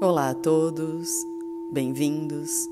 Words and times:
Olá 0.00 0.30
a 0.30 0.34
todos, 0.34 1.24
bem-vindos. 1.70 2.68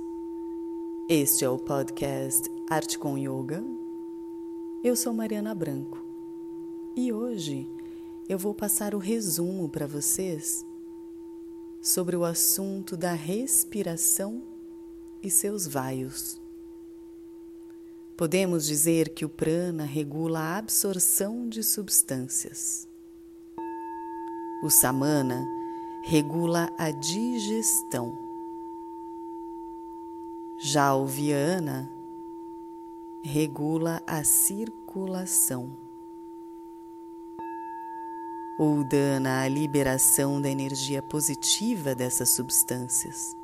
Este 1.08 1.44
é 1.44 1.48
o 1.48 1.56
podcast 1.56 2.50
Arte 2.68 2.98
com 2.98 3.16
Yoga. 3.16 3.62
Eu 4.82 4.96
sou 4.96 5.14
Mariana 5.14 5.54
Branco 5.54 6.04
e 6.96 7.12
hoje 7.12 7.70
eu 8.28 8.36
vou 8.36 8.52
passar 8.52 8.92
o 8.92 8.98
resumo 8.98 9.68
para 9.68 9.86
vocês 9.86 10.66
sobre 11.80 12.16
o 12.16 12.24
assunto 12.24 12.96
da 12.96 13.12
respiração 13.12 14.42
e 15.22 15.30
seus 15.30 15.64
vaios. 15.64 16.40
Podemos 18.16 18.66
dizer 18.66 19.10
que 19.10 19.24
o 19.24 19.28
prana 19.28 19.84
regula 19.84 20.40
a 20.40 20.56
absorção 20.56 21.48
de 21.48 21.62
substâncias. 21.62 22.88
O 24.64 24.68
samana 24.68 25.61
regula 26.02 26.72
a 26.76 26.90
digestão. 26.90 28.18
Já 30.58 30.94
o 30.94 31.06
viana 31.06 31.90
regula 33.22 34.02
a 34.04 34.24
circulação. 34.24 35.70
O 38.58 38.80
udana 38.80 39.42
a 39.42 39.48
liberação 39.48 40.40
da 40.40 40.50
energia 40.50 41.00
positiva 41.00 41.94
dessas 41.94 42.30
substâncias. 42.30 43.36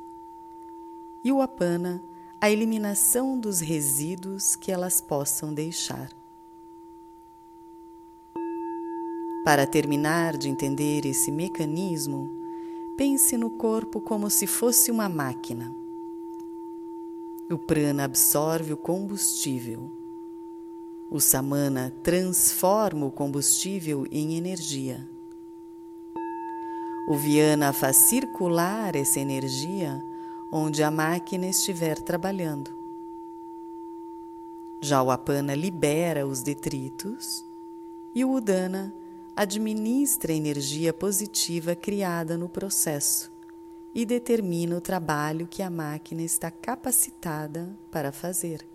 E 1.23 1.31
o 1.31 1.41
apana 1.41 2.03
a 2.41 2.51
eliminação 2.51 3.39
dos 3.39 3.59
resíduos 3.59 4.55
que 4.55 4.71
elas 4.71 5.01
possam 5.01 5.53
deixar. 5.53 6.09
Para 9.43 9.65
terminar 9.65 10.37
de 10.37 10.47
entender 10.49 11.05
esse 11.05 11.31
mecanismo, 11.31 12.38
pense 12.99 13.37
no 13.37 13.49
corpo 13.49 14.01
como 14.01 14.29
se 14.29 14.45
fosse 14.45 14.91
uma 14.91 15.07
máquina. 15.07 15.73
O 17.49 17.57
prana 17.57 18.03
absorve 18.03 18.73
o 18.73 18.77
combustível. 18.77 19.89
O 21.09 21.21
samana 21.21 21.95
transforma 22.03 23.05
o 23.05 23.11
combustível 23.11 24.05
em 24.11 24.35
energia. 24.35 25.09
O 27.07 27.15
viana 27.15 27.71
faz 27.71 27.95
circular 27.95 28.93
essa 28.97 29.17
energia 29.17 30.03
onde 30.51 30.83
a 30.83 30.91
máquina 30.91 31.47
estiver 31.47 31.97
trabalhando. 31.99 32.69
Já 34.81 35.01
o 35.01 35.09
apana 35.09 35.55
libera 35.55 36.27
os 36.27 36.43
detritos 36.43 37.45
e 38.13 38.25
o 38.25 38.31
udana 38.33 38.93
administra 39.35 40.33
a 40.33 40.35
energia 40.35 40.93
positiva 40.93 41.75
criada 41.75 42.37
no 42.37 42.49
processo 42.49 43.31
e 43.93 44.05
determina 44.05 44.77
o 44.77 44.81
trabalho 44.81 45.47
que 45.47 45.63
a 45.63 45.69
máquina 45.69 46.21
está 46.21 46.51
capacitada 46.51 47.77
para 47.91 48.11
fazer. 48.11 48.67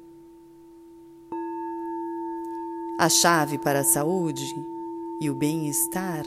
A 2.98 3.08
chave 3.08 3.58
para 3.58 3.80
a 3.80 3.84
saúde 3.84 4.44
e 5.20 5.28
o 5.28 5.34
bem-estar 5.34 6.24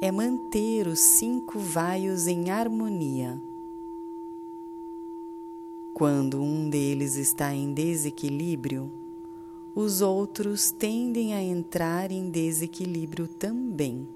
é 0.00 0.12
manter 0.12 0.86
os 0.86 1.00
cinco 1.00 1.58
vaios 1.58 2.26
em 2.26 2.50
harmonia. 2.50 3.40
Quando 5.94 6.42
um 6.42 6.68
deles 6.68 7.16
está 7.16 7.54
em 7.54 7.72
desequilíbrio, 7.72 8.92
os 9.76 10.00
outros 10.00 10.70
tendem 10.70 11.34
a 11.34 11.42
entrar 11.42 12.10
em 12.10 12.30
desequilíbrio 12.30 13.28
também, 13.28 14.08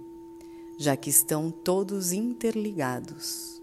já 0.78 0.97
que 0.97 1.11
estão 1.11 1.50
todos 1.50 2.12
interligados. 2.12 3.60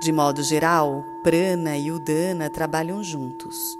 De 0.00 0.12
modo 0.12 0.44
geral, 0.44 1.04
prana 1.24 1.76
e 1.76 1.90
udana 1.90 2.48
trabalham 2.48 3.02
juntos, 3.02 3.76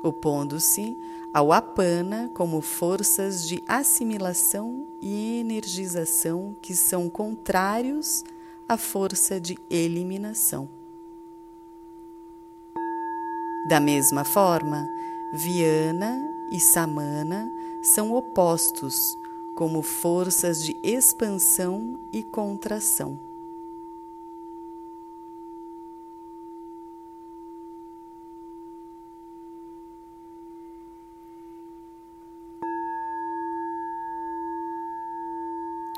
opondo-se 0.00 0.96
ao 1.34 1.52
apana 1.52 2.30
como 2.34 2.60
forças 2.60 3.46
de 3.48 3.60
assimilação 3.66 4.86
e 5.02 5.40
energização 5.40 6.54
que 6.62 6.72
são 6.72 7.10
contrários 7.10 8.24
à 8.68 8.76
força 8.76 9.40
de 9.40 9.58
eliminação. 9.68 10.68
Da 13.68 13.80
mesma 13.80 14.24
forma, 14.24 14.97
Viana 15.30 16.34
e 16.50 16.58
Samana 16.58 17.52
são 17.82 18.14
opostos 18.14 19.18
como 19.54 19.82
forças 19.82 20.64
de 20.64 20.74
expansão 20.82 22.00
e 22.10 22.22
contração. 22.22 23.18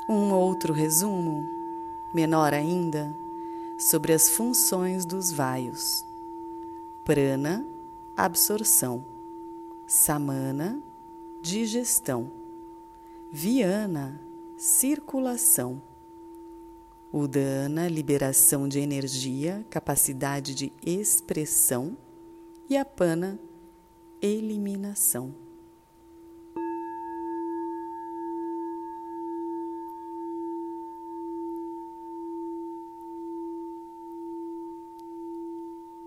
Um 0.09 0.33
outro 0.33 0.73
resumo, 0.73 1.47
menor 2.13 2.53
ainda, 2.53 3.15
sobre 3.77 4.11
as 4.11 4.29
funções 4.29 5.05
dos 5.05 5.31
vaios. 5.31 6.03
Prana, 7.05 7.65
absorção 8.17 9.10
samana, 9.87 10.81
digestão, 11.41 12.31
viana, 13.31 14.21
circulação, 14.57 15.81
udana, 17.11 17.87
liberação 17.87 18.67
de 18.67 18.79
energia, 18.79 19.65
capacidade 19.69 20.53
de 20.53 20.71
expressão. 20.85 21.97
E 22.69 22.77
apana, 22.77 23.37
eliminação. 24.21 25.35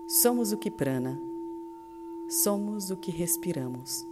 Somos 0.07 0.51
o 0.51 0.57
que 0.57 0.71
prana 0.71 1.21
Somos 2.27 2.89
o 2.89 2.97
que 2.97 3.11
respiramos. 3.11 4.03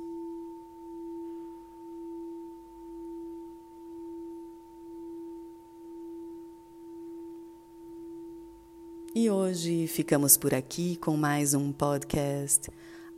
E 9.16 9.29
hoje 9.29 9.88
ficamos 9.88 10.38
por 10.38 10.53
aqui 10.53 10.96
com 10.97 11.18
mais 11.18 11.56
um 11.56 11.72
podcast 11.72 12.69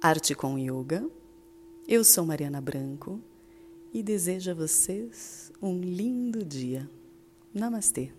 Arte 0.01 0.33
com 0.33 0.57
Yoga. 0.57 1.09
Eu 1.85 2.03
sou 2.03 2.25
Mariana 2.25 2.61
Branco 2.61 3.21
e 3.93 4.01
desejo 4.01 4.51
a 4.51 4.53
vocês 4.53 5.51
um 5.61 5.77
lindo 5.79 6.43
dia. 6.43 6.89
Namastê. 7.53 8.11